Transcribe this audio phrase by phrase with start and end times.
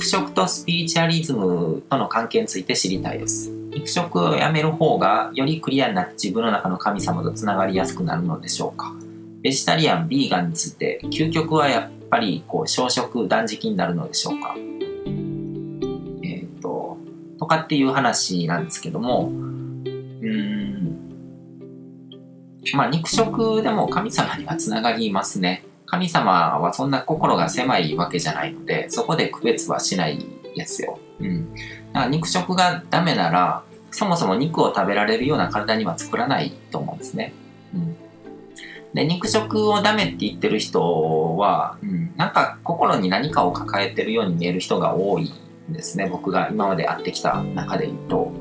[0.00, 3.50] 肉食とスピリチュアリズムとの関係について知りたいです。
[3.50, 8.94] 肉食をやめる方がよりクリアになって自分の中の神様とつながりやすくなるのでしょうか
[9.42, 16.96] ベジタリアン、ビーガンについて究極はやっぱりこう小食断食になるのでしょうかえっ、ー、と、
[17.38, 20.96] とかっていう話なんですけども、うん、
[22.72, 25.62] まあ肉食でも神様にはつながりますね。
[25.90, 30.24] 神様はそんな心が狭いわけじゃないので、そこで区別はしない
[30.56, 31.00] ですよ。
[31.18, 31.54] うん。
[31.54, 37.32] だから肉食がダメなら、そもそも肉を食べられるような体には作らないと思うんですね。
[37.74, 37.96] うん。
[38.94, 45.32] で、肉食をダメって言ってる人は、うん、なんか心に何かを抱えてるように見える人が多い
[45.70, 46.08] んですね。
[46.08, 48.32] 僕が今まで会ってきた中で言うと。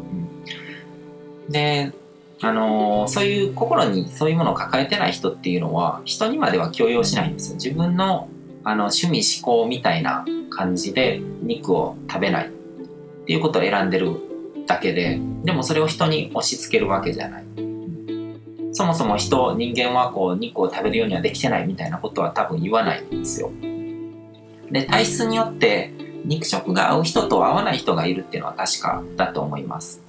[1.48, 1.94] うん、で、
[2.42, 7.56] あのー、そういう心にそういうものを抱えてない人っていうのは、人にまでは強要しないんですよ。
[7.56, 8.30] 自分の
[8.64, 12.50] あの趣味思考みたいな感じで肉を食べないっ
[13.26, 14.16] ていうことを選んでる
[14.68, 17.46] だけで、でもそれを人に押し付けるわけじゃない。
[18.72, 23.52] そもそも人、人間はこう肉を食べるようにはできてないみたいなことは多分言わないんですよ。
[24.72, 25.92] で、体質によって
[26.26, 30.04] 肉食が合う人と合わない人がいるっていうのは確かだと思います。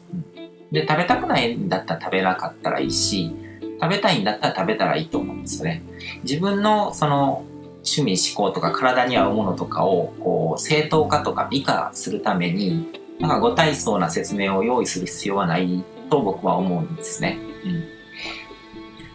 [0.73, 3.35] で、食べたくないんだったら食べなかったらいいし、
[3.81, 5.83] 食べたいんだったら食べたらいいと思うんですよね。
[6.23, 7.45] 自分のその
[7.77, 17.39] 趣味思考とか体に合うものとかをこう正当化とか美化するためになんかご体操な説明を用意する必要はないと僕は思うんですね。
[17.65, 18.01] うん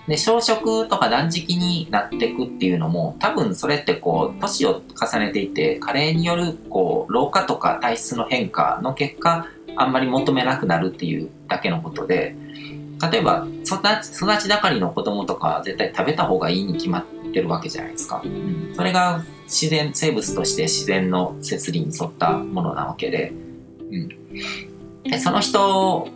[0.07, 12.35] で、小食とか断食になっていくっていうのも、多分それってこう、年を重ねていて、加齢によるこう、老化とか体質の変化の結果、あんまり求めなくなるっていうだけのことで、
[13.11, 18.21] 例えば育ち、育ち盛りの子供とか絶対食べた方がいいに決まってるわけじゃないですか。
[18.23, 23.33] うん、それが自然、生物として自然の摂理に沿ったものなわけで、
[23.91, 24.09] うん、
[25.03, 26.07] でその人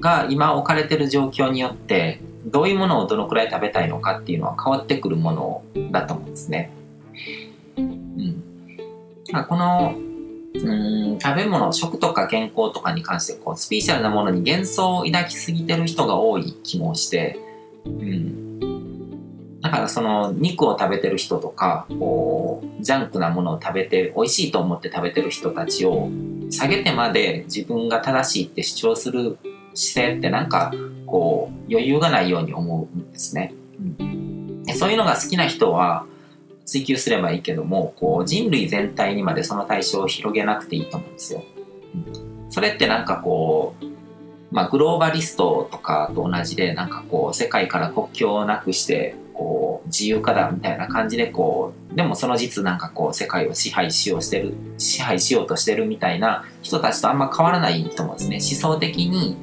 [0.00, 6.70] が今置かれてる状況によって、どういうものをどのくらい食べたいのかっていうのは変わってくるものだと思うんですね。
[7.78, 8.42] うん。
[9.48, 9.94] この、
[10.54, 17.38] うん食べ物、食とか健康とかに関してこうスピーシャルなものに幻想を抱きすぎてる人が多い気もして、
[17.84, 19.60] うん。
[19.60, 26.10] だからその肉を食べてる人とか、こう、ジャンクなものを食べて、美味しいと思って食べてる人たちを
[26.50, 29.38] 下げてまで自分が正しいって主張する
[29.74, 30.72] 姿勢ってなんか
[31.06, 33.54] こう余裕がないように思うんですね。
[33.98, 36.06] うん、そういうのが好きな人は
[36.66, 41.42] 追求すればいいけどもこう人類全体にまでその対象を広げなくていいと思うんですよ。
[41.94, 43.84] うん、それってなんかこう
[44.54, 59.36] まあ、グローバリストとかと同じでなんかこう世界から国境をなくしてこう自由化だみたいな感じでこうでもその実なんかこう世界を支配しようしてる支配しようとしてるみたいな人たちとあんま変わらないと思うんですね思想的に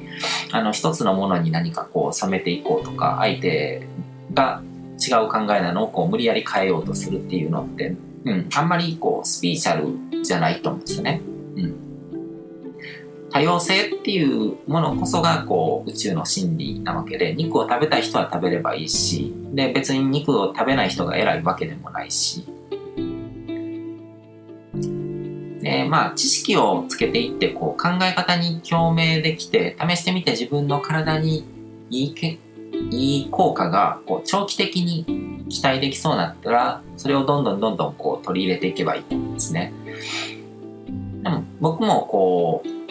[0.50, 3.86] あの一つのものに何かこう染めていこうとか相手
[4.32, 4.62] が
[5.02, 11.20] 違う考えなのをこう無理やり変えようとするっていうのって、うん、あんまりこうスピーチャルじゃないと思うんですよね。
[11.56, 11.82] うん
[13.32, 22.44] 多様性っていうものこそがこう宇宙の真理なわけで肉を食べたい人は食べればいいしで別に肉を食べない人が偉いわけでもないし
[25.62, 31.46] でまあ知識をつけていってこう考え方に共鳴できて試してみて自分の体に
[31.88, 32.38] いいけ
[32.90, 39.72] いい効果がこう長期的に期待できそうになったらそれをどんどんどんどんこう取り入れていけばいいと思うんですね。
[41.22, 42.82] でも僕もこう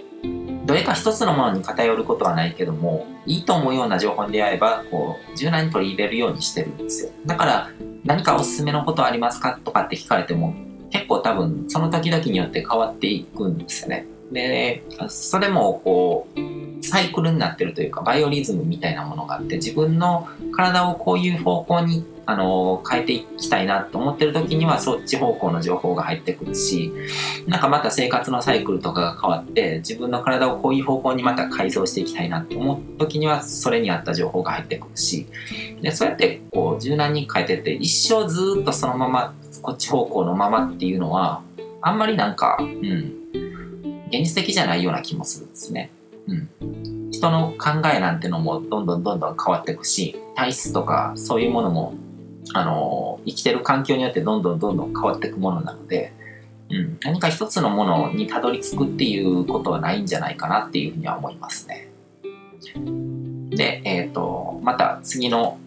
[0.65, 7.11] どれか一つのものに偏ることはないけども、いいと思うような情報に出会えば、こう、柔軟に取り入れるようにしてるんですよ。
[7.25, 7.69] だから、
[8.05, 10.53] 何かおすすめのことありますかとかって聞かれても、
[10.91, 14.05] 結構多分、その時々によって変わっていくんですよね。
[14.31, 26.91] で、それも、こう、サイクルになってるというか、バイオリズムみたいなものがあって、自分の体をこういう方向にあの変えていきたいなと思ってる時にはそっち方向の情報が入ってくるし
[27.47, 35.27] なんかまた生活のサイクルとかが変わって自分の体をこういう方向にまた改造していきたいなと思う時にはそれに合った情報が入ってくるし
[35.81, 41.43] でそうやってこう柔軟に変えてって一生ずっとそのままこっち方向のままっていうのは
[41.81, 43.20] あんまりなんか、うん、
[44.11, 45.89] 現実的じゃないような気もするんですね。
[46.27, 51.93] うん人の考えなんてのもどんどんどんどん変わっていくし体質とかそういうものも
[52.53, 56.13] あの生きてる環境によってどんどんどんどん変わっていくものなので、
[56.69, 61.89] うん、何か一つのものにたどり着くっていうことはないんじゃないかなっていうふうには思いますね。
[63.51, 65.59] で、えっ、ー、と、また次の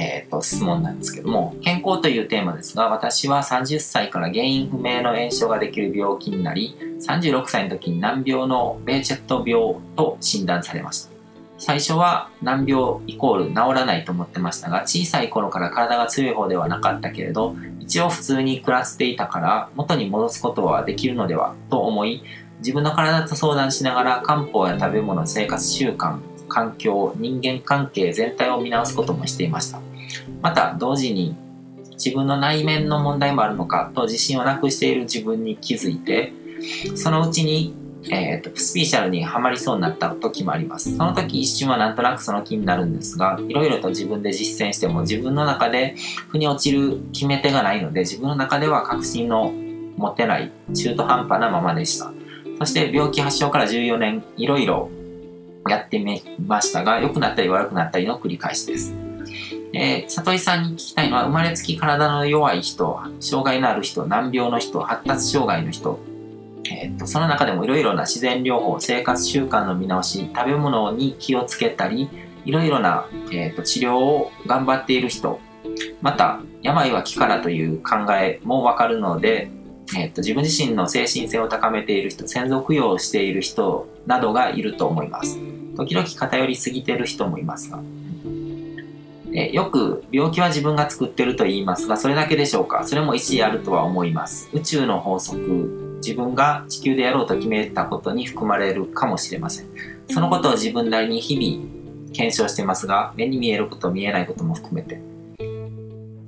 [0.00, 11.14] えーと、質問なんですけども健康というテーマですが私は30歳から原因不明の炎症ができる病気になり36歳の時に難病のベーチェット病と診断されました。
[11.56, 22.22] 最初は難病イコール治らないと思ってましたが小さい頃から体が強い方ではなかったけれど一応普通に暮らしていたから元に戻すことはできるのではと思い
[22.58, 26.18] 自分の体と相談しながら漢方や食べ物生活習慣
[26.54, 29.80] 環境人間関係全体を見直すこともしていました。
[30.40, 31.34] また同時に
[31.92, 36.32] 自分の内面の問題もあるのかと自信をなくしている自分に気づいて
[36.94, 37.74] そのうちに、
[38.10, 40.96] えーと、スピーシャルにはまりそうになった時もあります。
[40.96, 45.96] その時一瞬はなんとなくその気になるんですがいろいろと自分で実践しても自分の中で
[46.28, 49.52] 腑に落ちる決め手がないので自分の中では確信の
[49.96, 52.12] 持てない中途半端なままでした。
[52.60, 54.88] そして病気発症から14年いろいろ
[55.68, 58.94] やってみましたが良くなったり悪くなったりの繰り返しです。
[59.72, 65.98] えー、里井さんに聞きたいのは生まれつき体の弱い人障害のある人難病の人発達障害の人、
[66.70, 72.08] えーと、その中でもいろいろな自然療法生活習慣の見直し食べ物に気をつけたり
[72.44, 75.40] いろいろな、えーと、治療を頑張っている人。
[76.02, 79.50] また病は気からという考えもわかるので、
[79.96, 85.38] えーと、自分自身の精神性を高めている人専属供養をしている人などがいると思います。
[85.76, 87.80] 時々偏りすぎてる人もいますが
[89.36, 92.84] えよく病気は自分が作ってると言いますが、それだけでしょうか？
[92.86, 94.48] それも一理あるとは思います。
[94.52, 99.66] 宇宙の法則、自分が地球でやろうと決めたことに含まれるかもしれません。
[100.08, 105.00] そのことを自分なりに日々検証してますが、目に見えること、見えないことも含めて。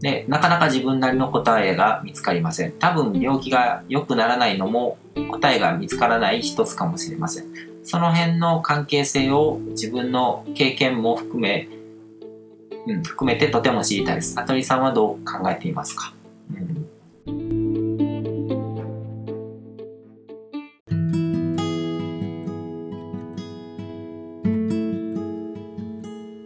[0.00, 2.72] で、なかなか自分なりの答えが見つかりません。
[2.72, 4.98] 多分病気が良くならないのも
[5.30, 7.75] 答えが見つからない一つかもしれません。
[7.88, 11.68] その辺の関係性を自分の経験も含め
[12.88, 14.34] うん、含めてとても知りたいです。
[14.34, 16.14] さとりさんはどう考えていますか、
[16.50, 16.86] うん、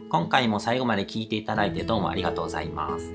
[0.08, 3.12] 今回も最後まで聞いていただいてどうもありがとうございます。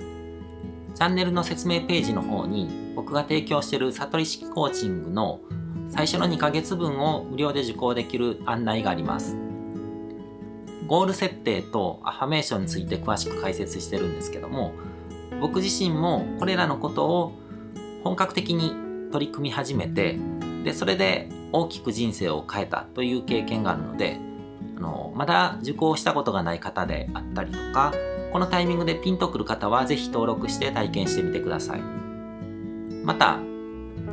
[0.93, 5.41] チャンネルの説明ページの方に僕が提供している悟り式コーチングの
[5.89, 9.37] 最初の2ヶ月分を無料で受講できる案内があります。
[10.87, 14.73] ゴール設定とアファメーションについて詳しく解説してるんですけども
[15.39, 17.33] 僕自身もこれらのことを
[18.03, 18.71] 本格的に
[19.11, 20.17] 取り組み始めて
[20.63, 24.19] でそれで大きく人生を変えたという経験があるので
[24.77, 27.93] あのまだ受講したことがない方であったりとか
[28.31, 31.81] このタイミングでピンとくる方は是非登録して体験してみてください
[33.03, 33.39] また